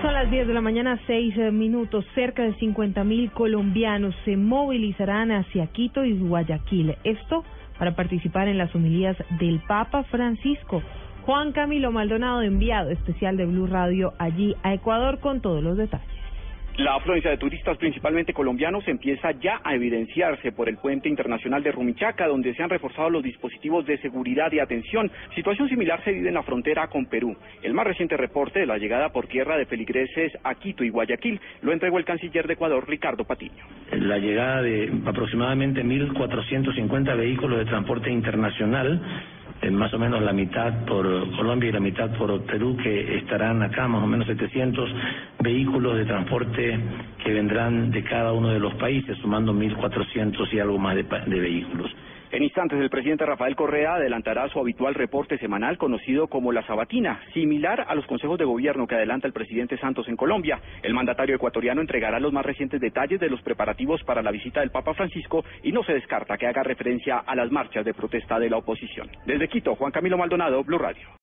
[0.00, 2.04] Son las 10 de la mañana, 6 eh, minutos.
[2.14, 6.94] Cerca de 50 mil colombianos se movilizarán hacia Quito y Guayaquil.
[7.02, 7.42] Esto
[7.80, 10.82] para participar en las homilías del Papa Francisco.
[11.26, 16.06] Juan Camilo Maldonado, enviado especial de Blue Radio allí a Ecuador con todos los detalles.
[16.78, 21.72] La afluencia de turistas, principalmente colombianos, empieza ya a evidenciarse por el puente internacional de
[21.72, 25.10] Rumichaca, donde se han reforzado los dispositivos de seguridad y atención.
[25.34, 27.36] Situación similar se vive en la frontera con Perú.
[27.64, 31.40] El más reciente reporte de la llegada por tierra de feligreses a Quito y Guayaquil
[31.62, 33.64] lo entregó el canciller de Ecuador, Ricardo Patiño.
[33.90, 39.02] La llegada de aproximadamente 1.450 vehículos de transporte internacional
[39.70, 41.04] más o menos la mitad por
[41.36, 44.90] Colombia y la mitad por Perú, que estarán acá, más o menos 700
[45.40, 46.78] vehículos de transporte
[47.22, 51.40] que vendrán de cada uno de los países, sumando 1.400 y algo más de, de
[51.40, 51.90] vehículos.
[52.38, 57.20] En instantes, el presidente Rafael Correa adelantará su habitual reporte semanal conocido como la Sabatina,
[57.34, 60.60] similar a los consejos de gobierno que adelanta el presidente Santos en Colombia.
[60.84, 64.70] El mandatario ecuatoriano entregará los más recientes detalles de los preparativos para la visita del
[64.70, 68.50] Papa Francisco y no se descarta que haga referencia a las marchas de protesta de
[68.50, 69.10] la oposición.
[69.26, 71.08] Desde Quito, Juan Camilo Maldonado, Blue Radio.